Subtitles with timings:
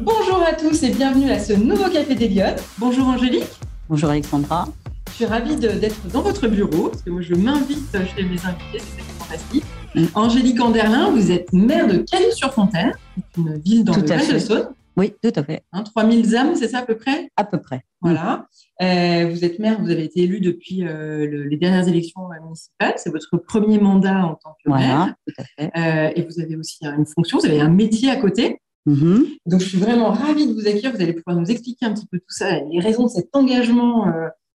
[0.00, 2.54] Bonjour à tous et bienvenue à ce nouveau Café des Lyon.
[2.78, 3.48] Bonjour Angélique.
[3.88, 4.68] Bonjour Alexandra.
[5.08, 8.78] Je suis ravie d'être dans votre bureau parce que moi je m'invite chez mes invités,
[8.78, 9.64] c'est fantastique.
[9.96, 10.04] Mm.
[10.14, 12.92] Angélique Anderlin, vous êtes maire de Cagnes-sur-Fontaine,
[13.36, 14.68] une ville dans le Val-de-Saône.
[14.96, 15.62] Oui, tout à fait.
[15.72, 17.30] Hein, 3000 âmes, c'est ça à peu près?
[17.36, 17.82] À peu près.
[18.00, 18.46] Voilà.
[18.80, 22.94] Euh, vous êtes maire, vous avez été élu depuis euh, les dernières élections municipales.
[22.98, 25.14] C'est votre premier mandat en tant que voilà, maire.
[25.26, 25.70] Tout à fait.
[25.76, 28.60] Euh, et vous avez aussi une fonction, vous avez un métier à côté.
[28.86, 29.38] Mm-hmm.
[29.46, 30.92] Donc, je suis vraiment ravie de vous accueillir.
[30.94, 34.06] Vous allez pouvoir nous expliquer un petit peu tout ça, les raisons de cet engagement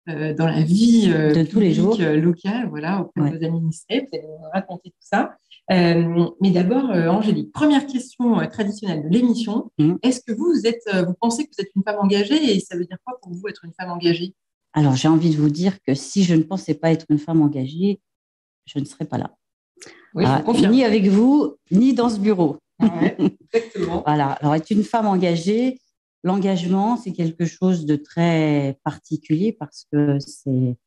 [0.08, 4.02] dans la vie de tous les jours locale, voilà, auprès de vos administrés.
[4.02, 5.36] Vous allez nous raconter tout ça.
[5.72, 9.72] Euh, mais d'abord, euh, Angélique, première question euh, traditionnelle de l'émission.
[9.78, 9.96] Mm.
[10.02, 12.86] Est-ce que vous, êtes, vous pensez que vous êtes une femme engagée et ça veut
[12.86, 14.34] dire quoi pour vous être une femme engagée?
[14.74, 17.42] Alors, j'ai envie de vous dire que si je ne pensais pas être une femme
[17.42, 18.02] engagée,
[18.66, 19.36] je ne serais pas là.
[20.16, 20.74] Oui, je confirme.
[20.74, 22.58] Ni avec vous, ni dans ce bureau.
[22.80, 24.04] Exactement.
[24.06, 24.32] voilà.
[24.34, 25.80] Alors, être une femme engagée,
[26.24, 30.78] l'engagement, c'est quelque chose de très particulier parce que c'est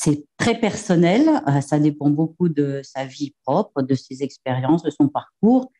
[0.00, 4.90] c'est très personnel, euh, ça dépend beaucoup de sa vie propre, de ses expériences, de
[4.90, 5.72] son parcours.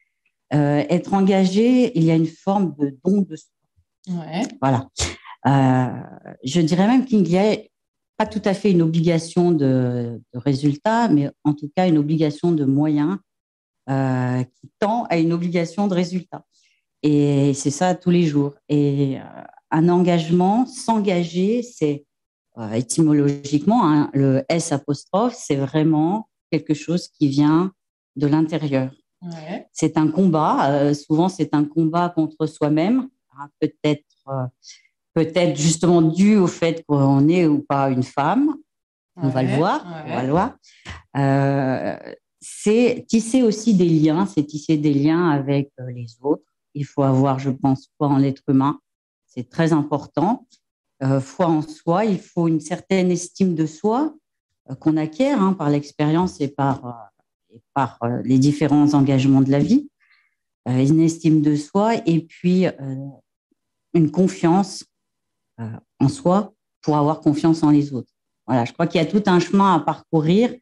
[0.53, 4.19] Euh, être engagé, il y a une forme de don de soi.
[4.19, 4.43] Ouais.
[4.61, 4.89] Voilà.
[5.47, 6.03] Euh,
[6.43, 7.59] je dirais même qu'il n'y a
[8.17, 12.51] pas tout à fait une obligation de, de, résultat, mais en tout cas une obligation
[12.51, 13.19] de moyens
[13.89, 16.45] qui tend à une obligation de résultat.
[17.03, 18.55] Et c'est ça tous les jours.
[18.69, 19.19] Et
[19.71, 22.05] un engagement, s'engager, c'est
[22.59, 27.73] euh, étymologiquement, hein, le S apostrophe, c'est vraiment quelque chose qui vient
[28.17, 28.91] de l'intérieur.
[29.73, 34.47] C'est un combat, euh, souvent c'est un combat contre soi-même, hein, peut-être euh,
[35.15, 38.57] peut-être justement dû au fait qu'on est ou pas une femme.
[39.17, 40.57] On va le voir, on va le voir.
[42.41, 46.45] C'est tisser aussi des liens, c'est tisser des liens avec les autres.
[46.75, 48.79] Il faut avoir, je pense, foi en l'être humain.
[49.27, 50.47] C'est très important.
[51.03, 54.15] Euh, foi en soi, il faut une certaine estime de soi
[54.69, 59.89] euh, qu'on acquiert hein, par l'expérience euh, et par les différents engagements de la vie,
[60.67, 62.67] une estime de soi et puis
[63.95, 64.85] une confiance
[65.99, 66.53] en soi
[66.83, 68.13] pour avoir confiance en les autres.
[68.47, 70.55] Voilà, je crois qu'il y a tout un chemin à parcourir.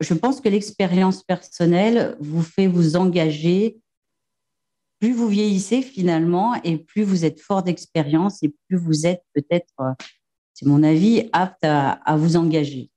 [0.00, 3.78] Je pense que l'expérience personnelle vous fait vous engager
[5.02, 9.74] plus vous vieillissez finalement et plus vous êtes fort d'expérience et plus vous êtes peut-être,
[9.80, 9.90] euh,
[10.54, 12.88] c'est mon avis, apte à, vous engager.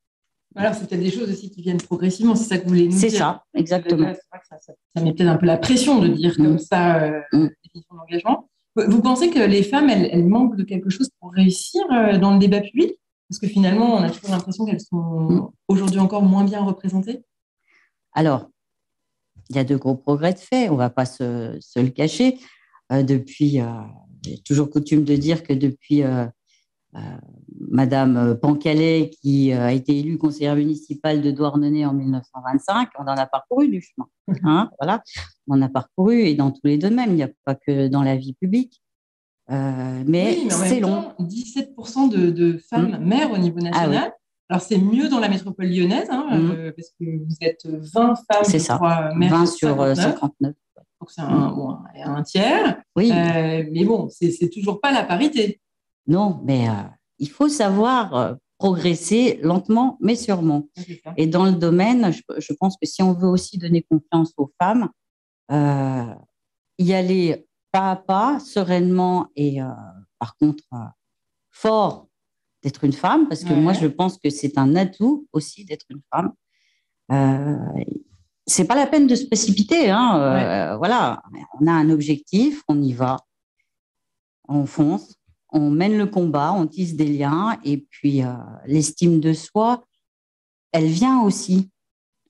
[0.55, 2.91] Alors, c'est peut-être des choses aussi qui viennent progressivement, c'est ça que vous voulez nous
[2.91, 3.00] dire.
[3.00, 4.13] C'est ça, exactement.
[4.94, 6.59] ça, met peut-être un peu la pression de dire comme mm.
[6.59, 7.47] ça euh, mm.
[7.63, 8.50] définition d'engagement.
[8.75, 12.39] Vous pensez que les femmes, elles, manquent de quelque chose pour réussir euh, dans le
[12.39, 13.00] débat public?
[13.29, 17.23] Parce que finalement, on a toujours l'impression qu'elles sont aujourd'hui encore moins bien représentées
[18.13, 18.49] Alors,
[19.49, 22.39] il y a de gros progrès de fait, on ne va pas se, le cacher.
[22.91, 23.67] Euh, depuis, euh,
[24.23, 26.25] j'ai toujours coutume de dire que depuis euh,
[27.69, 33.25] Madame Pancalais, qui a été élue conseillère municipale de Douarnenez en 1925, on en a
[33.25, 34.07] parcouru du chemin.
[34.43, 35.03] Hein, voilà,
[35.47, 38.01] on en a parcouru et dans tous les domaines, il n'y a pas que dans
[38.01, 38.81] la vie publique.
[39.50, 41.13] Mais, c'est long.
[41.19, 43.06] 17% de, femmes mmh.
[43.06, 44.13] maires au niveau ah national.
[44.50, 46.51] Alors, c'est mieux dans la métropole lyonnaise, hein, mhm.
[46.51, 48.78] euh, parce que vous êtes 20 femmes, c'est ça.
[48.78, 50.29] 20 sur 139.
[50.41, 52.79] Euh, Donc, c'est un, bon, un, tiers.
[52.95, 53.11] Oui.
[53.11, 55.59] Euh, mais bon, c'est toujours pas la parité.
[56.07, 56.67] Non, mais
[57.17, 60.67] il faut savoir progresser lentement, mais sûrement.
[61.17, 64.89] Et dans le domaine, je, pense que si on veut aussi donner confiance aux femmes,
[65.50, 69.59] y aller pas à pas, sereinement et
[70.17, 70.63] par contre
[71.51, 72.07] fort
[72.63, 76.01] d'être une femme, parce que moi, je pense que c'est un atout aussi d'être une
[76.09, 76.31] femme.
[77.11, 77.57] Euh,
[78.47, 79.89] c'est pas la peine de se précipiter.
[79.89, 81.21] Hein, euh, voilà,
[81.59, 83.17] on a un objectif, on y va,
[84.47, 85.15] on fonce,
[85.49, 88.33] on mène le combat, on tisse des liens, et puis euh,
[88.65, 89.85] l'estime de soi,
[90.71, 91.69] elle vient aussi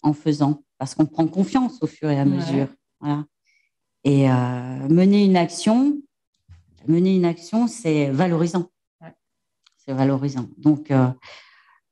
[0.01, 2.67] en faisant, parce qu'on prend confiance au fur et à mesure.
[2.99, 3.25] Voilà.
[4.05, 4.33] Et euh,
[4.89, 5.99] mener une action,
[6.87, 8.69] mener une action, c'est valorisant
[9.85, 10.47] c'est valorisant.
[10.57, 11.07] Donc, euh,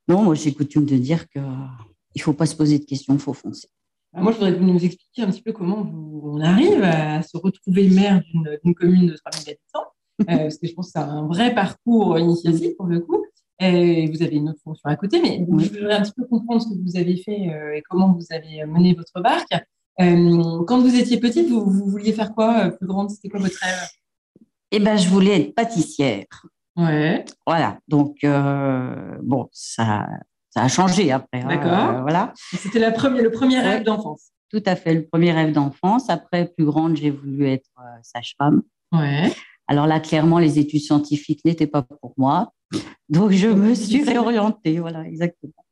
[0.07, 3.19] non, moi, j'ai coutume de dire qu'il ne faut pas se poser de questions, il
[3.19, 3.67] faut foncer.
[4.13, 7.21] Ah, moi, je voudrais que vous nous expliquiez un petit peu comment on arrive à
[7.23, 8.21] se retrouver maire
[8.63, 12.17] d'une commune de 3000 habitants, euh, parce que je pense que c'est un vrai parcours
[12.19, 13.25] initiatique pour le coup.
[13.59, 16.61] Et vous avez une autre fonction à côté, mais je voudrais un petit peu comprendre
[16.61, 19.53] ce que vous avez fait euh, et comment vous avez mené votre barque.
[19.97, 23.09] Quand vous étiez petite, vous, vous vouliez faire quoi plus grande?
[23.09, 23.89] C'était quoi votre rêve?
[24.71, 26.25] Eh ben, je voulais être pâtissière.
[26.75, 27.23] Ouais.
[27.45, 27.77] Voilà.
[27.87, 30.07] Donc, euh, bon, ça,
[30.49, 31.41] ça a changé après.
[31.41, 32.01] Hein, D'accord.
[32.01, 32.33] voilà.
[32.57, 34.31] C'était la première, le premier rêve d'enfance?
[34.49, 34.93] tout à fait.
[34.93, 36.09] Le premier rêve d'enfance.
[36.09, 37.69] Après, plus grande, j'ai voulu être
[38.03, 38.61] sage-femme.
[38.91, 39.33] Ouais.
[39.67, 42.53] Alors là, clairement, les études scientifiques n'étaient pas pour moi.
[43.09, 44.79] Donc, je me suis réorientée.
[44.79, 45.62] Voilà, exactement.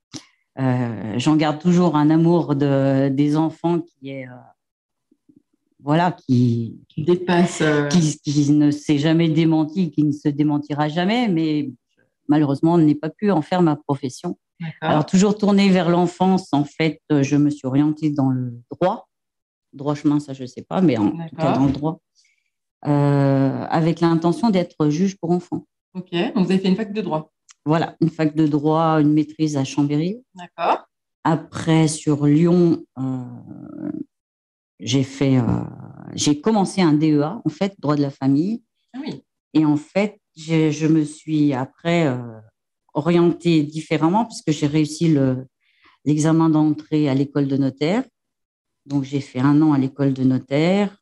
[0.60, 4.32] Euh, j'en garde toujours un amour de, des enfants qui est euh,
[5.80, 11.72] voilà qui, dépasse euh, qui, ne s'est jamais démenti qui ne se démentira jamais mais
[12.28, 14.38] malheureusement n'ai pas pu en faire ma profession.
[14.82, 19.08] Alors toujours tournée vers l'enfance en fait je me suis orientée dans le droit.
[19.72, 22.02] Droit chemin ça je sais pas mais en tout cas dans le droit.
[22.82, 25.66] Avec l'intention d'être juge pour enfants.
[25.94, 26.12] Ok.
[26.12, 27.32] Donc vous avez fait une fac de droit
[27.66, 30.24] voilà, une fac de droit, une maîtrise à Chambéry.
[30.36, 30.86] D'accord.
[31.24, 33.92] Après, sur Lyon, euh,
[34.80, 35.64] j'ai fait, euh,
[36.16, 38.64] j'ai commencé un DEA, en fait, droit de la famille.
[38.94, 39.24] Ah oui.
[39.54, 42.40] Et en fait, je me suis après euh,
[42.94, 45.16] orientée différemment puisque j'ai réussi
[46.06, 48.04] l'examen d'entrée à l'école de notaire.
[48.88, 50.98] Donc, j'ai fait un an à l'école de notaire,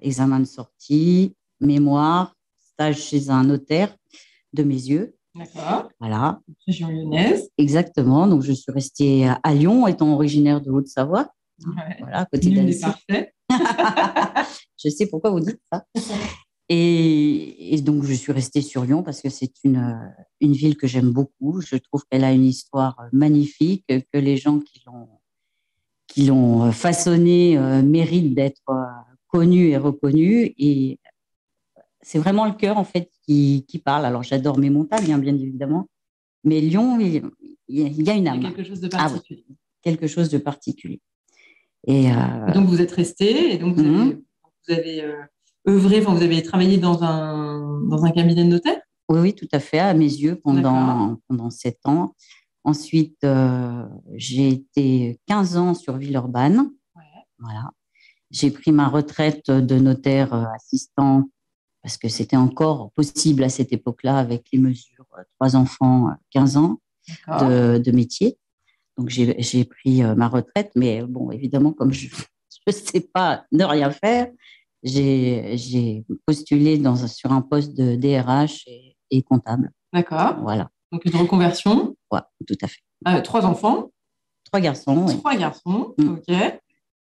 [0.00, 3.96] examen de sortie, mémoire, stage chez un notaire
[4.52, 5.15] de mes yeux.
[5.36, 5.90] D'accord.
[6.00, 6.40] Voilà.
[6.66, 7.50] Région lyonnaise.
[7.58, 8.26] Exactement.
[8.26, 11.28] Donc, je suis restée à Lyon, étant originaire de Haute-Savoie.
[12.00, 12.80] Voilà, à côté d'Annecy.
[12.80, 13.34] parfait.
[14.76, 15.84] je sais pourquoi vous dites ça.
[16.68, 21.10] Et, donc, je suis restée sur Lyon parce que c'est une, une ville que j'aime
[21.10, 21.60] beaucoup.
[21.60, 25.08] Je trouve qu'elle a une histoire magnifique, que les gens qui l'ont
[26.06, 28.84] qui l'ont façonnée euh, méritent d'être euh,
[29.28, 30.52] connus et reconnus.
[30.58, 30.98] Et
[32.00, 34.06] c'est vraiment le cœur en fait qui, parle.
[34.06, 35.88] Alors j'adore mes montagnes, hein, bien évidemment,
[36.44, 37.22] mais Lyon, il,
[37.68, 38.40] y a une âme.
[38.40, 39.44] quelque chose de ah particulier.
[39.82, 41.00] quelque chose de particulier.
[41.86, 44.22] Et euh, donc vous êtes resté et donc vous mhm.
[44.68, 45.22] avez, euh,
[45.68, 48.80] œuvré, vous avez travaillé dans un, dans un cabinet de notaire?
[49.08, 52.14] Oui, oui, tout à fait, à mes yeux, pendant, pendant sept ans.
[52.64, 53.84] Ensuite, euh,
[54.14, 56.70] j'ai été 15 ans sur Villeurbanne.
[57.38, 57.70] Voilà.
[58.32, 61.28] J'ai pris ma retraite de notaire assistant
[61.86, 66.56] parce que c'était encore possible à cette époque-là avec les mesures euh, trois enfants, 15
[66.56, 66.80] ans
[67.28, 68.36] de, métier.
[68.98, 72.08] Donc j'ai pris euh, ma retraite, mais bon, évidemment, comme je
[72.66, 74.26] ne sais pas ne rien faire,
[74.82, 78.64] j'ai postulé dans, sur un poste de DRH
[79.12, 79.70] et, comptable.
[79.92, 80.38] D'accord.
[80.42, 80.68] Voilà.
[80.90, 81.94] Donc une reconversion.
[82.10, 82.18] Oui,
[82.48, 82.82] tout à fait.
[83.06, 83.92] Euh, trois enfants.
[84.42, 85.06] Trois garçons.
[85.06, 85.94] Trois garçons.
[85.98, 86.08] Mm.
[86.14, 86.36] Ok.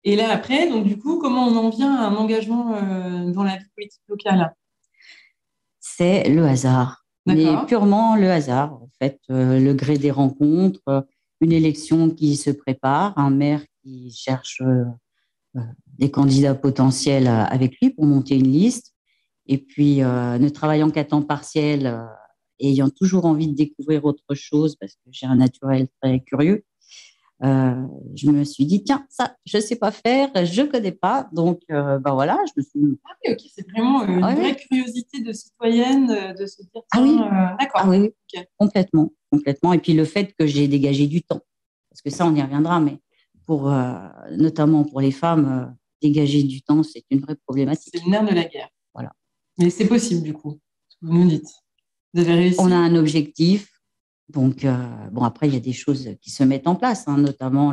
[0.04, 2.72] Et là après, donc du coup, comment on en vient à un engagement
[3.32, 4.52] dans la vie politique locale?
[5.86, 7.04] C'est le hasard.
[7.26, 11.06] Mais purement le hasard, en fait, euh, le gré des rencontres,
[11.40, 14.84] une élection qui se prépare, un maire qui cherche euh,
[15.56, 15.60] euh,
[15.98, 18.94] des candidats potentiels avec lui pour monter une liste,
[19.46, 22.04] et puis ne travaillant qu'à temps partiel
[22.58, 26.64] et ayant toujours envie de découvrir autre chose parce que j'ai un naturel très curieux,
[27.44, 30.92] euh, je me suis dit, tiens, ça, je ne sais pas faire, je ne connais
[30.92, 31.28] pas.
[31.32, 32.98] Donc, euh, ben voilà, je me suis.
[33.04, 37.02] Ah oui, ok, c'est vraiment une vraie curiosité de citoyenne euh, de se dire, ah
[37.02, 37.16] oui,
[37.58, 37.82] d'accord.
[37.84, 38.10] Ah oui,
[38.56, 39.72] complètement, complètement.
[39.74, 41.40] Et puis le fait que j'ai dégagé du temps,
[41.90, 42.98] parce que ça, on y reviendra, mais
[43.46, 43.70] pour,
[44.32, 47.94] notamment pour les femmes, dégager du temps, c'est une vraie problématique.
[47.94, 48.68] C'est le nerf de la guerre.
[48.92, 49.12] Voilà.
[49.58, 50.58] Mais c'est possible, du coup,
[51.00, 51.48] vous nous dites.
[52.12, 52.58] Vous avez réussi.
[52.60, 53.75] On a un objectif,
[54.28, 54.74] donc, euh,
[55.12, 57.72] bon, après, il y a des choses qui se mettent en place, hein, notamment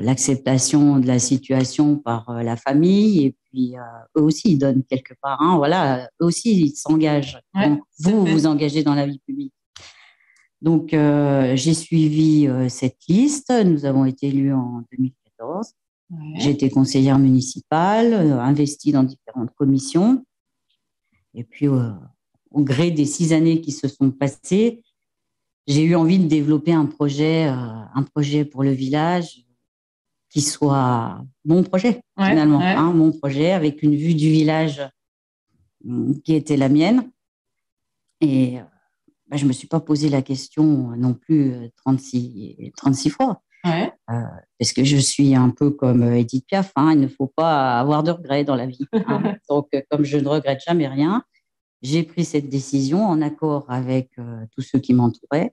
[0.00, 3.24] l'acceptation de la situation par euh, la famille.
[3.24, 7.40] Et puis euh, eux aussi ils donnent quelque part hein, voilà eux aussi ils s'engagent.
[8.00, 9.54] Vous vous engagez dans la vie publique.
[10.60, 13.52] Donc j'ai suivi cette liste.
[13.64, 15.72] Nous avons été élus en 2014
[16.36, 20.24] j'ai été conseillère municipale investie dans différentes commissions.
[21.34, 24.82] Et puis au gré des six années qui se sont passées
[25.66, 29.44] j'ai eu envie de développer un projet, euh, un projet pour le village
[30.30, 34.82] qui soit mon projet finalement, hein, mon projet avec une vue du village
[35.84, 37.10] mm, qui était la mienne.
[38.20, 38.58] Et
[39.28, 40.64] bah, je ne me suis pas posé la question
[40.96, 43.42] non plus 36, euh, 36 fois.
[43.64, 44.22] Euh,
[44.60, 48.04] parce que je suis un peu comme Edith Piaf, hein, il ne faut pas avoir
[48.04, 48.86] de regrets dans la vie.
[48.92, 49.34] Hein.
[49.48, 51.24] Donc, comme je ne regrette jamais rien,
[51.82, 55.52] j'ai pris cette décision en accord avec euh, tous ceux qui m'entouraient.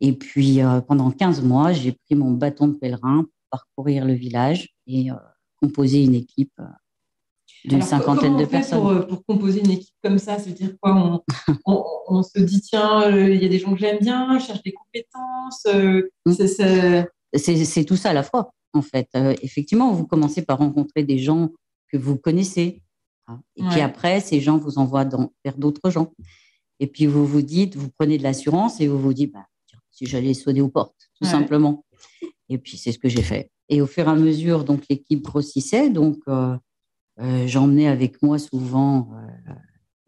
[0.00, 4.12] Et puis, euh, pendant 15 mois, j'ai pris mon bâton de pèlerin pour parcourir le
[4.12, 5.14] village et euh,
[5.60, 6.60] composer une équipe
[7.64, 8.80] d'une cinquantaine de personnes.
[8.80, 11.22] Pour, pour, composer une équipe comme ça, c'est-à-dire quoi?
[11.66, 14.62] On, on, se dit, tiens, il y a des gens que j'aime bien, je cherche
[14.62, 15.66] des compétences.
[16.26, 17.06] Mmh.
[17.34, 19.08] c'est tout ça à la fois, en fait.
[19.40, 21.48] effectivement, vous commencez par rencontrer des gens
[21.90, 22.82] que vous connaissez,
[23.26, 23.40] Hein.
[23.56, 25.08] Et puis après, ces gens vous envoient
[25.44, 26.12] vers d'autres gens.
[26.80, 29.46] Et puis vous vous dites, vous prenez de l'assurance et vous vous dites, bah,
[29.90, 31.84] si j'allais sonner aux portes, tout simplement.
[32.48, 33.50] Et puis, c'est ce que j'ai fait.
[33.68, 35.88] Et au fur et à mesure, donc, l'équipe grossissait.
[35.88, 36.56] Donc, euh,
[37.20, 39.10] euh, j'emmenais avec moi souvent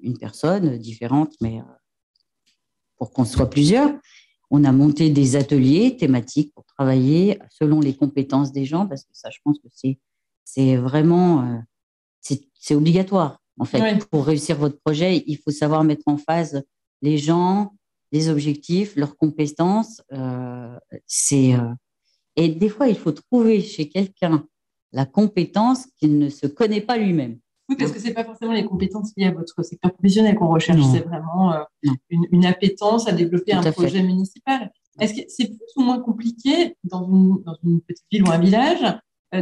[0.01, 1.63] une personne différente, mais
[2.97, 3.91] pour qu'on soit plusieurs.
[4.51, 9.11] On a monté des ateliers thématiques pour travailler selon les compétences des gens, parce que
[9.13, 9.99] ça, je pense que c'est,
[10.45, 11.63] c'est vraiment,
[12.21, 12.43] c'est
[12.75, 13.41] obligatoire.
[13.59, 16.63] En fait, pour réussir votre projet, il faut savoir mettre en phase
[17.01, 17.75] les gens,
[18.13, 20.03] les objectifs, leurs compétences.
[20.13, 21.73] Euh, c'est euh,
[22.37, 24.45] et des fois, il faut trouver chez quelqu'un
[24.93, 27.39] la compétence qu'il ne se connaît pas lui-même.
[27.69, 30.81] Oui, parce que c'est pas forcément les compétences liées à votre secteur professionnel qu'on recherche,
[30.93, 31.63] c'est vraiment euh,
[32.11, 34.71] une, une, appétence à développer un projet municipal.
[35.01, 38.39] Est-ce que c'est plus ou moins compliqué dans une, dans une petite ville ou un
[38.39, 38.85] village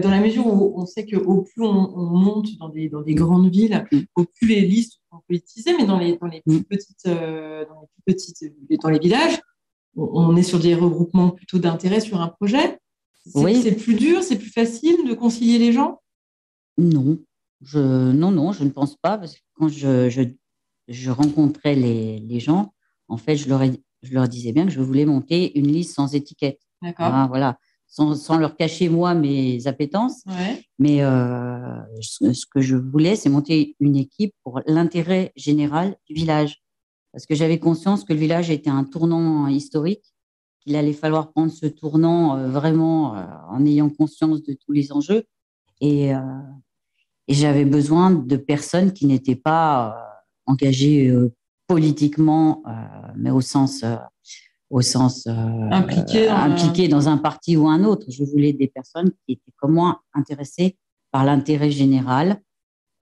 [0.01, 3.51] dans la mesure où on sait qu'au plus on, monte dans des, dans des grandes
[3.51, 4.01] villes, mm.
[4.17, 6.65] au plus les listes sont politisées, mais dans les, dans les plus mm.
[6.65, 9.41] petites, euh, dans les petites, dans les villages,
[9.97, 12.79] on, est sur des regroupements plutôt d'intérêt sur un projet.
[13.27, 16.01] C'est c'est plus dur, c'est plus facile de concilier les gens?
[16.77, 17.19] Non,
[17.63, 20.23] je, non, non, je ne pense pas, parce que quand je, je,
[20.89, 22.75] je rencontrais les, les, gens,
[23.09, 23.63] en fait, je leur,
[24.03, 26.61] je leur disais bien que je voulais monter une liste sans étiquette.
[26.83, 27.07] D'accord.
[27.07, 27.59] Ah, voilà
[27.95, 30.25] sans, leur cacher moi mes appétences.
[30.79, 36.63] Mais euh, ce, que je voulais, c'est monter une équipe pour l'intérêt général du village.
[37.13, 40.03] Parce que j'avais conscience que le village était un tournant historique,
[40.61, 44.93] qu'il allait falloir prendre ce tournant euh, vraiment euh, en ayant conscience de tous les
[44.93, 45.25] enjeux.
[45.81, 51.13] Et, et j'avais besoin de personnes qui n'étaient pas engagées
[51.67, 52.63] politiquement,
[53.17, 53.85] mais au sens
[54.71, 55.33] au sens euh,
[55.71, 56.27] impliqué,
[56.89, 58.07] dans, dans un parti ou un autre.
[58.11, 60.77] Je voulais des personnes qui étaient comme moi intéressées
[61.11, 62.41] par l'intérêt général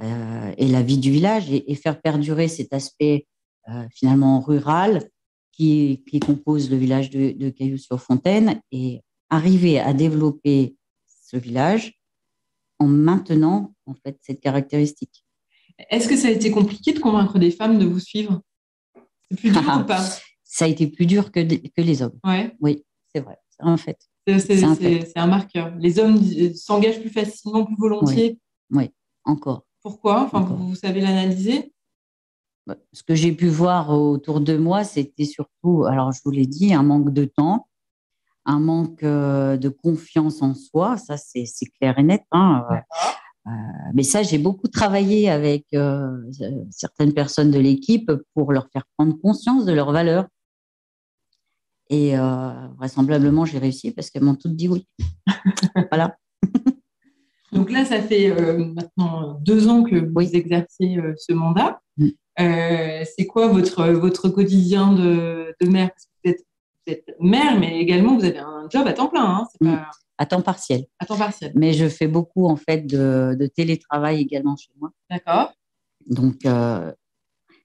[0.02, 3.26] euh, et la vie du village et, faire perdurer cet aspect
[3.68, 5.08] euh, finalement rural
[5.52, 9.00] qui, qui, compose le village de, de Cailloux-sur-Fontaine et
[9.30, 10.76] arriver à développer
[11.06, 11.98] ce village
[12.78, 15.24] en maintenant en fait cette caractéristique.
[15.90, 18.42] Est-ce que ça a été compliqué de convaincre des femmes de vous suivre?
[19.30, 20.04] C'est plus dur ou pas?
[20.52, 22.18] ça a été plus dur que, que les hommes.
[22.24, 22.54] Ouais.
[22.60, 23.98] Oui, c'est vrai, c'est un fait.
[24.28, 25.74] C'est un, marqueur.
[25.78, 26.20] Les hommes
[26.54, 28.38] s'engagent plus facilement, plus volontiers.
[28.70, 28.90] Oui,
[29.24, 29.64] encore.
[29.82, 30.22] Pourquoi?
[30.22, 31.72] Enfin, Vous, savez l'analyser?
[32.66, 36.46] Bah, Ce que j'ai pu voir autour de moi, c'était surtout, alors je vous l'ai
[36.46, 37.66] dit, un manque de temps,
[38.44, 41.46] un manque euh, de confiance en soi, ça c'est
[41.80, 42.22] clair et net.
[42.30, 42.64] Hein.
[43.46, 43.50] Euh,
[43.94, 46.10] mais ça, j'ai beaucoup travaillé avec euh,
[46.70, 50.28] certaines personnes de l'équipe pour leur faire prendre conscience de leurs valeurs.
[51.92, 54.86] Et euh, vraisemblablement, j'ai réussi parce qu'elles m'ont toutes dit oui.
[55.90, 56.16] voilà.
[57.52, 61.82] Donc là, ça fait euh, maintenant deux ans que vous exercez euh, ce mandat.
[61.98, 62.08] Mm.
[62.38, 65.90] c'est quoi votre, votre quotidien de, de mère?
[66.24, 66.46] Vous êtes,
[66.86, 69.26] vous êtes, mère, mais également vous avez un job à temps plein.
[69.26, 69.76] Hein, mm.
[70.16, 70.86] À temps partiel.
[70.98, 71.52] À temps partiel.
[71.56, 74.92] Mais je fais beaucoup en fait de, de télétravail également chez moi.
[75.10, 75.52] D'accord.
[76.08, 76.46] Donc,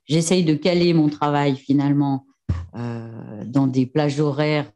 [0.06, 2.26] j'essaye de caler mon travail finalement
[2.74, 4.72] dans des plages horaires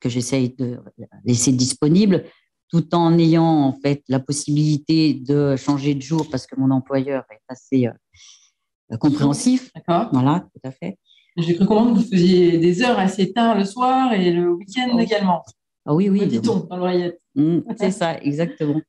[0.00, 0.78] que j'essaye de
[1.24, 2.24] laisser disponibles,
[2.68, 7.24] tout en ayant en fait la possibilité de changer de jour parce que mon employeur
[7.30, 9.70] est assez euh, compréhensif.
[9.74, 10.08] D'accord.
[10.12, 10.98] Voilà, tout à fait.
[11.36, 14.96] J'ai cru comprendre que vous faisiez des heures assez tard le soir et le week-end
[14.98, 15.44] également.
[15.84, 16.26] Ah oui, oui.
[16.40, 17.20] Dans l'oreillette.
[17.34, 18.80] Mmh, c'est ça, exactement.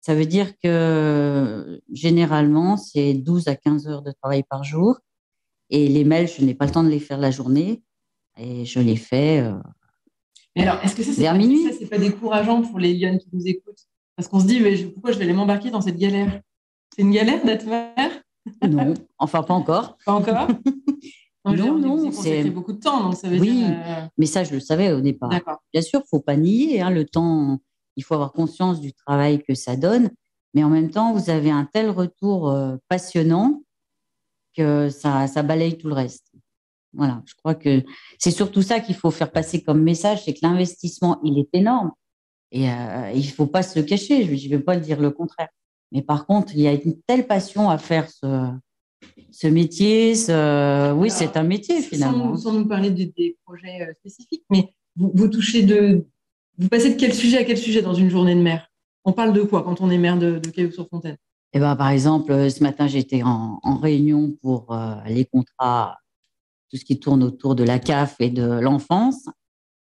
[0.00, 4.98] Ça veut dire que généralement, c'est 12 à 15 heures de travail par jour.
[5.70, 7.82] Et les mails, je n'ai pas le temps de les faire la journée.
[8.36, 9.52] Et je les fais euh,
[10.56, 11.24] mais alors, est-ce que ça, c'est.
[11.24, 13.86] Ça, c'est pas décourageant pour les Lyonnes qui nous écoutent?
[14.16, 16.40] Parce qu'on se dit, mais pourquoi je vais aller m'embarquer dans cette galère?
[16.94, 18.22] C'est une galère d'être mère
[18.68, 19.96] Non, enfin pas encore.
[20.04, 20.48] Pas encore?
[21.46, 23.68] Non, non, c'est beaucoup de temps, donc ça veut oui, dire.
[23.68, 25.28] Euh, mais ça, je le savais au départ.
[25.74, 27.58] Bien sûr, faut pas nier hein, le temps.
[27.96, 30.08] Il faut avoir conscience du travail que ça donne,
[30.54, 33.60] mais en même temps, vous avez un tel retour euh, passionnant
[34.56, 36.32] que ça, ça balaye tout le reste.
[36.92, 37.82] Voilà, je crois que
[38.18, 41.90] c'est surtout ça qu'il faut faire passer comme message, c'est que l'investissement, il est énorme.
[42.52, 45.10] Et euh, il ne faut pas se le cacher, je ne vais pas dire le
[45.10, 45.48] contraire.
[45.90, 48.48] Mais par contre, il y a une telle passion à faire ce,
[49.32, 50.14] ce métier.
[50.14, 50.92] Ce...
[50.92, 52.36] Oui, c'est un métier finalement.
[52.36, 56.06] Sans, nous parler des projets euh, spécifiques, mais vous, vous, touchez de.
[56.58, 58.68] Vous passez de quel sujet à quel sujet dans une journée de mer?
[59.04, 61.16] On parle de quoi quand on est maire de, de Cailloux-sur-Fontaine?
[61.56, 65.98] Eh ben, par exemple, euh, ce matin, j'étais en, en, réunion pour euh, les contrats,
[66.68, 69.28] tout ce qui tourne autour de la CAF et de l'enfance.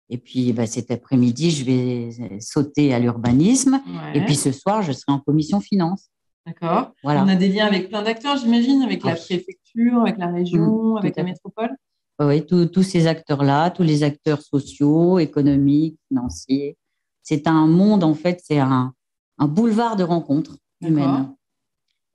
[0.09, 3.81] Et puis, ben, cet après-midi, je vais sauter à l'urbanisme.
[4.15, 6.11] Et puis, ce soir, je serai en commission finance.
[6.45, 6.91] D'accord.
[7.05, 7.23] Voilà.
[7.23, 10.97] On a des liens avec plein d'acteurs, j'imagine, avec la préfecture, avec la région, mmh,
[10.97, 11.71] avec la métropole.
[12.19, 16.77] Oui, tous ces acteurs-là, tous les acteurs sociaux, économiques, financiers.
[17.23, 18.93] c'est un monde, en fait, c'est un,
[19.39, 21.33] un, boulevard de rencontres humaines.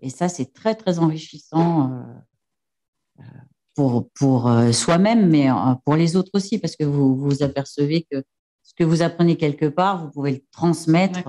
[0.06, 1.92] Et ça, c'est très, très enrichissant
[3.20, 3.24] euh,
[3.74, 5.48] pour, pour euh, soi-même, mais
[5.84, 8.24] pour les autres aussi, parce que vous vous apercevez que
[8.64, 11.20] ce que vous apprenez quelque part, vous pouvez le transmettre.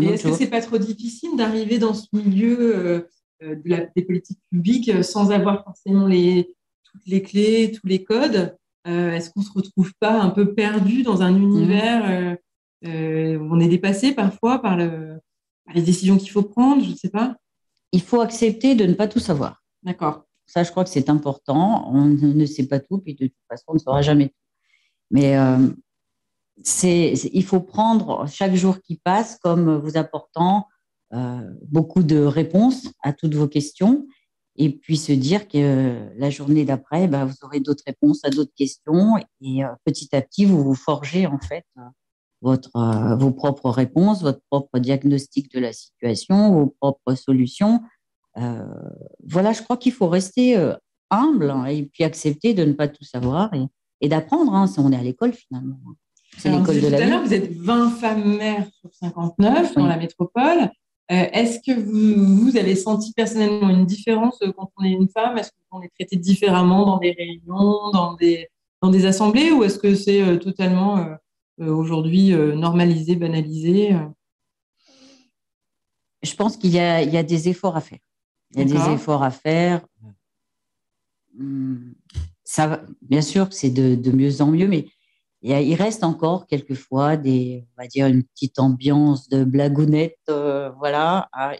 [0.00, 3.08] Et est-ce que c'est pas trop difficile d'arriver dans ce milieu
[3.42, 8.56] de la, des politiques publiques sans avoir forcément les, toutes les clés, tous les codes?
[8.86, 12.36] Euh, Est-ce qu'on ne se retrouve pas un peu perdu dans un univers euh,
[12.86, 15.18] euh, où on est dépassé parfois par, le,
[15.74, 16.82] les décisions qu'il faut prendre?
[16.82, 17.36] Je ne sais pas.
[17.92, 19.62] Il faut accepter de ne pas tout savoir.
[19.82, 20.24] D'accord.
[20.46, 21.90] Ça, je crois que c'est important.
[21.92, 24.34] On ne sait pas tout, puis de toute façon, on ne saura jamais tout.
[25.10, 25.36] Mais
[26.62, 30.66] c'est, il faut prendre chaque jour qui passe comme vous apportant
[31.62, 34.06] beaucoup de réponses à toutes vos questions
[34.56, 38.52] et puis se dire que la journée d'après, bah, vous aurez d'autres réponses à d'autres
[38.54, 41.64] questions et euh, petit à petit, vous vous forgez en fait
[42.42, 47.80] votre, euh, vos propres réponses, votre propre diagnostic de la situation, vos propres solutions.
[48.36, 48.64] Euh,
[49.26, 50.56] voilà, je crois qu'il faut rester
[51.10, 53.64] humble hein, et puis accepter de ne pas tout savoir et,
[54.00, 54.54] et d'apprendre.
[54.54, 55.78] Hein, on est à l'école finalement.
[56.38, 57.26] C'est l'école de la vie.
[57.26, 60.70] Vous êtes 20 femmes mères sur 59 dans la métropole.
[61.10, 65.36] Euh, est-ce que vous, avez senti personnellement une différence euh, quand on est une femme?
[65.38, 68.48] Est-ce qu'on est traité différemment dans des réunions, dans des,
[68.80, 69.50] dans des assemblées?
[69.50, 71.04] Ou est-ce que c'est euh, totalement
[71.60, 73.94] aujourd'hui normalisé, banalisé
[76.22, 77.98] Je pense qu'il y, y a, des efforts à faire.
[78.52, 79.86] Il y a des efforts à faire.
[81.38, 81.94] Hum,
[82.44, 84.86] ça, bien sûr que c'est de, de mieux en mieux, mais
[85.42, 91.28] il reste encore quelquefois des, on va dire, une petite ambiance de blagounette, euh, voilà.
[91.32, 91.54] Ah,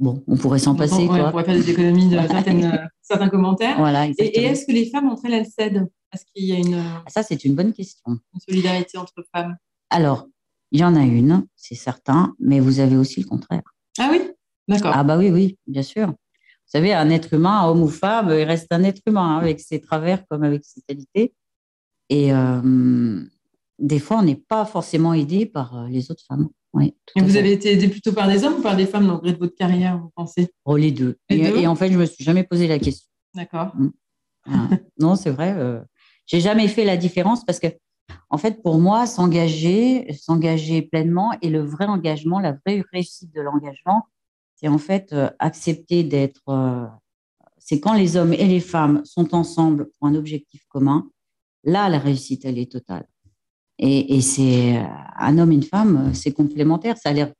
[0.00, 1.06] bon, on pourrait s'en passer.
[1.06, 1.28] quoi.
[1.28, 2.18] on pourrait faire des économies de
[3.02, 3.78] certains commentaires.
[3.78, 6.74] Voilà, et, est-ce que les femmes entre elles, elles cèdent Est-ce qu'il y a une.
[6.74, 8.18] Ah, ça, c'est une bonne question.
[8.34, 9.56] Une solidarité entre femmes?
[9.90, 10.26] Alors,
[10.72, 13.62] il y en a une, c'est certain, mais vous avez aussi le contraire.
[13.98, 14.20] Ah oui?
[14.66, 14.92] D'accord.
[14.94, 16.08] Ah bah oui, oui, bien sûr.
[16.08, 19.58] Vous savez, un être humain, homme ou femme, il reste un être humain, hein, avec
[19.60, 21.34] ses travers comme avec ses qualités.
[22.08, 23.20] Et euh,
[23.80, 26.48] des fois, on n'est pas forcément aidé par euh, les autres femmes.
[26.78, 29.20] Et vous avez été aidé plutôt par des hommes ou par des femmes dans le
[29.20, 30.48] gré de votre carrière, vous pensez?
[30.64, 31.18] Oh, Les deux.
[31.28, 33.08] et, en fait, je ne me suis jamais posé la question.
[33.34, 33.72] D'accord.
[33.76, 33.90] Mm.
[35.00, 35.54] non, c'est vrai.
[35.56, 35.80] Euh,
[36.26, 37.66] j'ai jamais fait la différence parce que,
[38.28, 43.40] en fait, pour moi, s'engager, s'engager pleinement et le vrai engagement, la vraie réussite de
[43.40, 44.06] l'engagement,
[44.54, 46.42] c'est en fait euh, accepter d'être.
[47.58, 51.08] c'est quand les hommes et les femmes sont ensemble pour un objectif commun
[51.64, 53.06] Là, la réussite, elle est totale.
[53.82, 54.82] Et, c'est euh,
[55.18, 56.98] un homme et une femme, euh, c'est complémentaire.
[56.98, 57.32] Ça a l'air,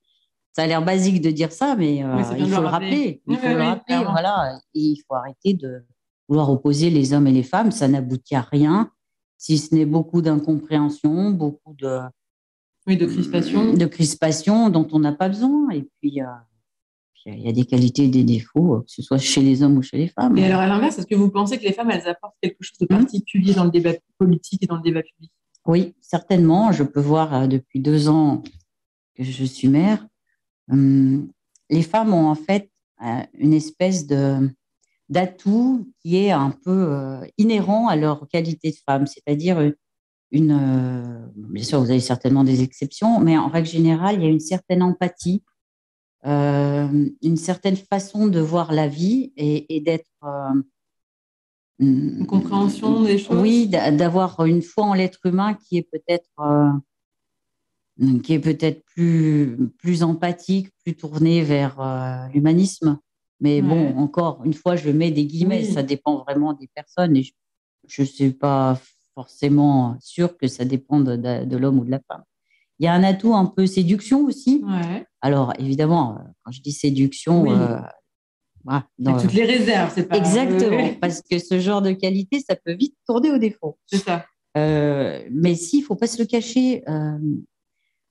[0.52, 3.20] ça a l'air basique de dire ça, mais euh, il faut le rappeler.
[3.26, 4.58] Il faut le rappeler, voilà.
[4.72, 5.84] il faut arrêter de
[6.28, 7.70] vouloir opposer les hommes et les femmes.
[7.70, 8.90] Ça n'aboutit à rien,
[9.36, 11.98] si ce n'est beaucoup d'incompréhension, beaucoup de
[12.86, 15.68] oui, de crispation, de crispation dont on n'a pas besoin.
[15.72, 16.14] Et puis
[17.26, 19.82] il y a des qualités et des défauts, que ce soit chez les hommes ou
[19.82, 20.38] chez les femmes.
[20.38, 22.78] Et alors, à l'inverse, est-ce que vous pensez que les femmes, elles apportent quelque chose
[22.78, 25.30] de particulier dans le débat politique et dans le débat public?
[25.66, 26.72] Oui, certainement.
[26.72, 28.42] Je peux voir euh, depuis deux ans
[29.14, 30.06] que je suis mère.
[30.70, 31.30] Hum,
[31.68, 32.70] les femmes ont en fait
[33.02, 34.50] euh, une espèce de
[35.08, 39.72] d'atout qui est un peu inhérent à leur qualité de femme, c'est-à-dire
[40.30, 44.30] une, bien sûr, vous avez certainement des exceptions, mais en règle générale, il y a
[44.30, 45.42] une certaine empathie
[46.26, 50.10] euh, une certaine façon de voir la vie et, d'être.
[51.80, 53.38] Euh, une compréhension des choses?
[53.38, 56.70] Oui, d'avoir une foi en l'être humain qui est peut-être euh,
[58.22, 62.98] qui est peut-être plus plus empathique, plus tournée vers l'humanisme.
[63.40, 65.64] Mais bon, encore une fois, je mets des guillemets.
[65.64, 67.24] Ça dépend vraiment des personnes et
[67.88, 68.78] je ne suis pas
[69.14, 72.22] forcément sûre que ça dépend de l'homme ou de la femme.
[72.80, 74.64] Il y a un atout un peu séduction aussi.
[75.20, 77.78] Alors, évidemment, euh, quand je dis séduction, euh,
[78.66, 80.16] toutes les réserves, c'est pas.
[80.16, 83.78] Exactement, parce que ce genre de qualité, ça peut vite tourner au défaut.
[83.86, 84.26] C'est ça.
[84.56, 86.82] Euh, mais si, il ne faut pas se le cacher.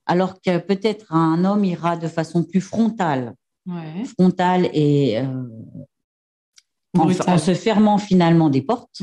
[0.06, 3.34] alors que peut-être un homme ira de façon plus frontale.
[4.18, 5.20] Frontale et
[6.98, 9.00] en, se fermant finalement des portes.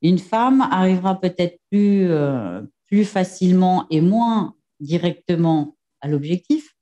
[0.00, 2.08] Une femme arrivera peut-être plus,
[2.86, 6.76] plus facilement et moins directement à l'objectif,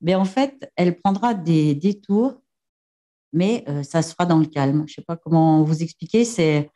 [0.00, 2.40] mais en fait, elle prendra des détours,
[3.32, 4.84] mais euh, ça se fera dans le calme.
[4.86, 6.70] Je ne sais pas comment vous expliquer, c'est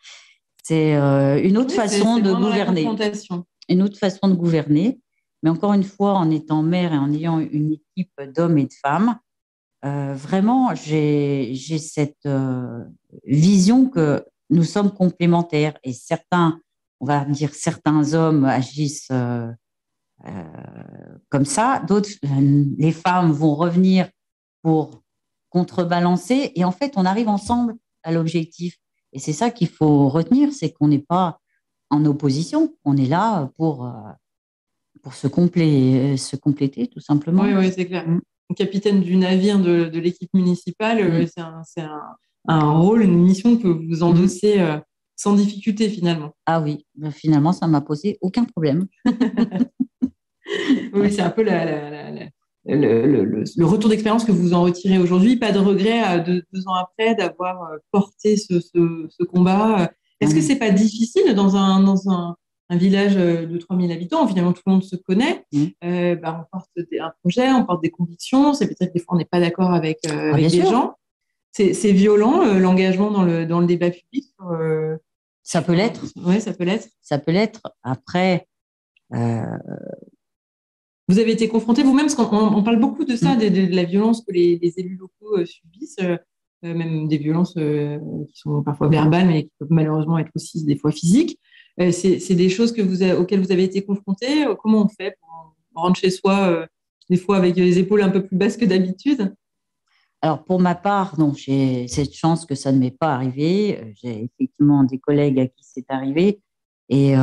[0.63, 2.87] c'est euh, une autre façon de gouverner.
[3.69, 5.01] Une autre façon de gouverner.
[5.43, 8.75] Mais encore une fois, en étant mère et en ayant une équipe d'hommes et de
[8.81, 9.19] femmes,
[9.85, 12.29] euh, vraiment, j'ai cette
[13.25, 16.61] vision que nous sommes complémentaires et certains
[17.01, 19.11] on va dire certains hommes agissent
[21.29, 21.83] comme ça.
[21.89, 22.11] D'autres,
[22.79, 24.09] les femmes vont revenir
[24.63, 25.02] pour
[25.53, 26.53] contrebalancer.
[26.57, 28.79] Et en fait, on arrive ensemble à l'objectif.
[29.13, 31.39] Et c'est ça qu'il faut retenir, c'est qu'on n'est pas
[31.91, 32.75] en opposition.
[32.85, 33.89] On est là pour,
[35.03, 37.43] pour se, se compléter, tout simplement.
[37.43, 38.07] Oui, oui c'est clair.
[38.57, 41.27] Capitaine du navire de, de l'équipe municipale, mm.
[41.27, 42.01] c'est un,
[42.49, 44.03] un, rôle, une mission que vous mm.
[44.03, 44.79] endossez
[45.17, 46.35] sans difficulté finalement.
[46.47, 48.87] Ah oui, ben, finalement, ça m'a posé aucun problème.
[50.95, 51.45] oui, c'est un peu
[52.65, 55.37] le, retour d'expérience que vous en retirez aujourd'hui.
[55.37, 59.91] Pas de regret deux, ans après d'avoir euh, porté ce, combat.
[60.21, 62.37] Est-ce que c'est pas difficile dans un, dans un,
[62.71, 65.65] village euh, de 3000 habitants, finalement tout le monde se connaît, mmh.
[65.85, 69.19] euh, bah, on porte un projet, on porte des convictions, c'est peut-être des fois on
[69.19, 70.95] n'est pas d'accord avec, ah, les gens.
[71.51, 74.25] C'est violent l'engagement dans le, dans le débat public
[75.43, 76.01] ça peut l'être.
[76.17, 76.89] Oui, ça peut l'être.
[77.03, 77.61] Ça peut l'être.
[77.83, 78.47] Après,
[81.09, 83.51] vous avez été confronté vous-même, parce qu'on parle beaucoup de ça, mm.
[83.51, 86.17] de, la violence que les, élus locaux euh, subissent, euh,
[86.65, 90.77] euh, même des violences qui sont parfois verbales, mais qui peuvent malheureusement être aussi des
[90.77, 91.39] fois physiques.
[91.91, 94.47] C'est des choses que vous auxquelles vous avez été confronté.
[94.63, 96.69] Comment on fait pour rentrer chez soi,
[97.11, 99.35] des fois avec les épaules un peu plus basses que d'habitude?
[100.21, 103.93] Alors, pour ma part, non, j'ai cette chance que ça ne m'est pas arrivé.
[104.01, 106.41] J'ai effectivement des collègues à qui c'est arrivé.
[106.89, 107.15] Et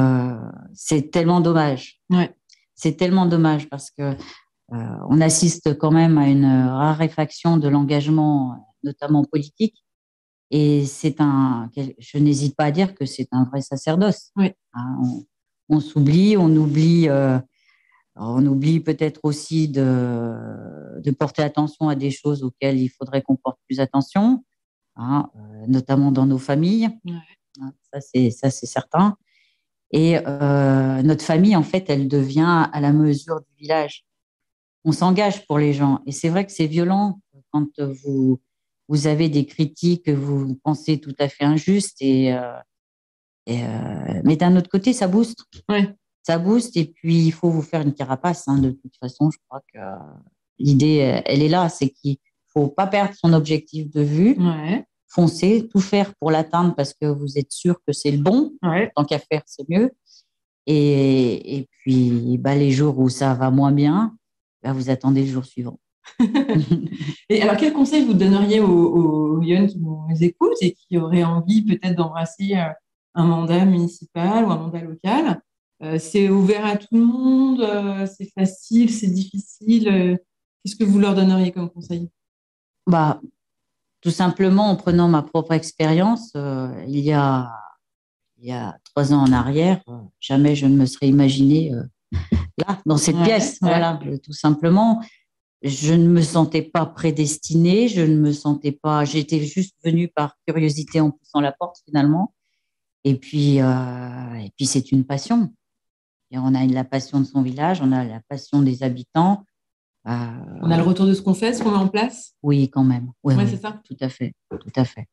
[0.74, 2.02] c'est tellement dommage.
[2.10, 2.36] Ouais
[2.80, 4.76] c'est tellement dommage parce que euh,
[5.10, 9.84] on assiste quand même à une raréfaction de l'engagement, notamment politique.
[10.50, 14.32] Et c'est un, je n'hésite pas à dire que c'est un vrai sacerdoce.
[14.74, 15.02] Hein,
[15.68, 17.38] on, s'oublie, on oublie, euh,
[18.16, 23.36] on oublie peut-être aussi de, de, porter attention à des choses auxquelles il faudrait qu'on
[23.36, 24.46] porte plus attention,
[24.96, 26.90] hein, euh, notamment dans nos familles.
[27.62, 29.18] Hein, ça, c'est ça, c'est certain.
[29.92, 34.06] Et euh, notre famille, en fait, elle devient à la mesure du village.
[34.86, 36.02] On s'engage pour les gens.
[36.06, 37.20] Et c'est vrai que c'est violent
[37.52, 38.40] quand vous,
[38.88, 42.02] vous avez des critiques que vous pensez tout à fait injustes.
[42.02, 42.54] Et, euh,
[43.50, 45.44] euh, mais d'un autre côté, ça booste.
[46.22, 46.78] Ça booste.
[46.78, 48.48] Et puis, il faut vous faire une carapace.
[48.48, 49.80] Hein, de toute façon, je crois que
[50.60, 51.70] l'idée, elle est là.
[51.70, 54.36] C'est qu'il faut pas perdre son objectif de vue.
[54.38, 58.54] Ouais foncez, tout faire pour l'atteindre parce que vous êtes sûr que c'est le bon.
[58.96, 59.92] Tant qu'à faire, c'est mieux.
[60.66, 64.16] Et, et puis, bah, les jours où ça va moins bien,
[64.64, 65.80] bah, vous attendez le jour suivant.
[67.30, 71.24] et alors, quel conseil vous donneriez aux, aux jeunes qui nous écoutent et qui auraient
[71.24, 72.70] envie peut-être d'embrasser euh,
[73.16, 75.42] un mandat municipal ou un mandat local?
[75.82, 80.20] Euh, C'est ouvert à tout le monde, euh, c'est facile, c'est difficile.
[80.64, 82.10] Qu'est-ce que vous leur donneriez comme conseil?
[82.86, 83.22] Bah,
[84.02, 87.52] tout simplement en prenant ma propre expérience, euh, il, y a,
[88.38, 91.84] il y a trois ans en arrière, euh, jamais je ne me serais imaginé euh,
[92.58, 93.58] là, dans cette pièce.
[93.62, 95.04] Voilà, tout simplement.
[95.62, 99.04] Je ne me sentais pas prédestinée, je ne me sentais pas.
[99.04, 102.34] J'étais juste venue par curiosité en poussant la porte finalement.
[103.04, 105.52] Et puis, et puis c'est une passion.
[106.32, 109.44] Et on a la passion de son village, on a la passion des habitants,
[110.08, 110.12] euh,
[110.62, 112.34] on a le retour de ce qu'on fait, ce qu'on met en place?
[112.42, 113.12] Oui, quand même.
[113.24, 113.82] Oui, c'est ça.
[113.84, 115.08] Tout à fait, tout à fait.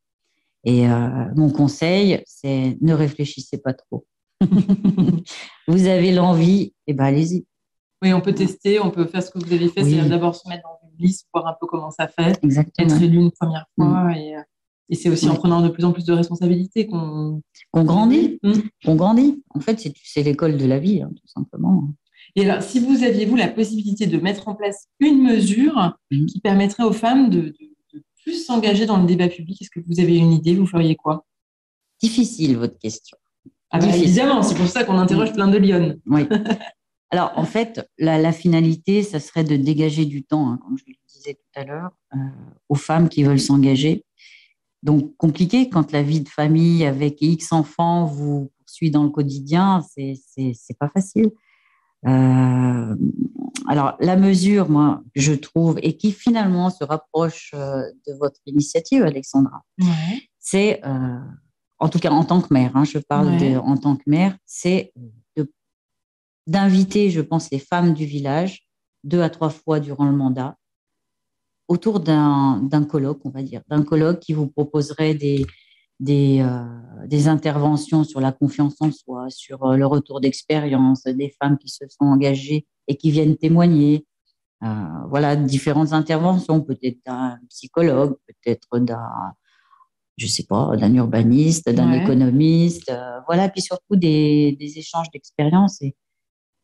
[0.65, 4.07] Et euh, mon conseil, c'est ne réfléchissez pas trop.
[5.69, 7.47] vous avez l'envie, et eh ben allez-y.
[8.03, 10.49] Oui, on peut tester, on peut faire ce que vous avez fait, c'est d'abord se
[10.49, 12.89] mettre dans une liste, voir un peu comment ça fait, Exactement.
[12.89, 13.87] être élu une première fois.
[13.87, 14.11] Mm.
[14.11, 14.43] Euh,
[14.91, 17.43] et, c'est aussi en prenant de plus en plus de responsabilités qu'on
[17.75, 18.39] grandit.
[18.43, 18.53] Mm.
[18.87, 19.43] On grandit.
[19.51, 21.89] En fait, c'est l'école de la vie, hein, tout simplement.
[22.37, 26.27] Et alors, si vous aviez, vous, la possibilité de mettre en place une mesure mhm.
[26.27, 27.55] qui permettrait aux femmes de,
[28.23, 30.55] plus s'engager dans le débat public, est-ce que vous avez une idée?
[30.55, 31.25] Vous feriez quoi?
[32.03, 33.17] Difficile, votre question.
[33.71, 35.99] Ah bah, évidemment, c'est pour ça qu'on interroge plein de lionnes.
[36.07, 36.23] Oui.
[37.11, 40.95] Alors, en fait, la, finalité, ça serait de dégager du temps, hein, comme je le
[41.09, 42.19] disais tout à l'heure, euh,
[42.69, 44.05] aux femmes qui veulent s'engager.
[44.83, 49.85] Donc, compliqué quand la vie de famille avec X enfants vous poursuit dans le quotidien,
[49.95, 51.31] c'est pas facile.
[52.07, 52.97] Euh,
[53.69, 59.03] alors, la mesure, moi, je trouve, et qui finalement se rapproche euh, de votre initiative,
[59.03, 59.63] Alexandra,
[60.39, 61.19] c'est, euh,
[61.79, 64.37] en tout cas en tant que mère, hein, je parle de, en tant que mère,
[64.47, 64.93] c'est
[66.47, 68.69] d'inviter, je pense, les femmes du village
[69.03, 70.57] deux à trois fois durant le mandat
[71.69, 75.45] autour d'un colloque, on va dire, d'un colloque qui vous proposerait des,
[76.01, 81.35] des, euh, des, interventions sur la confiance en soi, sur euh, le retour d'expérience, des
[81.41, 84.07] femmes qui se sont engagées et qui viennent témoigner.
[84.63, 84.67] Euh,
[85.09, 89.33] voilà, différentes interventions, peut-être d'un psychologue, peut-être d'un,
[90.17, 92.93] je sais pas, d'un urbaniste, d'un économiste,
[93.27, 95.83] voilà, puis surtout des, des échanges d'expériences.
[95.83, 95.95] Et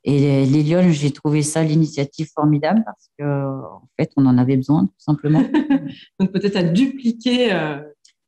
[0.04, 4.86] Et les j'ai trouvé ça l'initiative formidable parce que en fait, on en avait besoin
[4.86, 5.42] tout simplement.
[6.18, 7.52] Donc peut-être à dupliquer.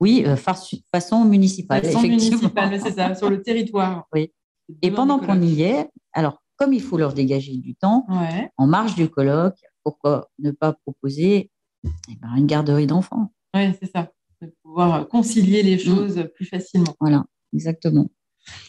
[0.05, 1.85] Euh, oui, façon municipale.
[1.85, 4.07] Façon municipale, c'est ça, sur le territoire.
[4.12, 4.33] Oui.
[4.83, 8.07] Et pendant qu'on y est, alors comme il faut leur dégager du temps,
[8.57, 11.51] en marge du colloque, pourquoi ne pas proposer
[11.85, 13.33] eh ben, une garderie d'enfants?
[13.55, 14.11] Oui, c'est ça.
[14.40, 15.81] De pouvoir concilier les mm.
[15.81, 16.95] choses plus facilement.
[17.01, 18.09] Voilà, exactement.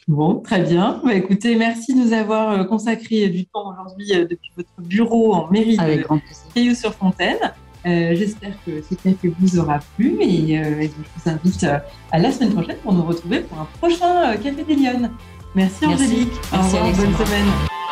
[0.07, 1.01] Bon, très bien.
[1.03, 5.33] Bah, écoutez, merci de nous avoir euh, consacré du temps aujourd'hui euh, depuis votre bureau
[5.33, 6.19] en mairie Avec de
[6.53, 7.53] Caillou-sur-Fontaine.
[7.85, 11.63] Euh, j'espère que ce café vous aura plu et je vous invite
[12.11, 15.11] à la semaine prochaine pour nous retrouver pour un prochain Café des Lyonnes.
[15.53, 16.33] Merci, Angélique.
[16.51, 17.84] Au revoir, bonne semaine.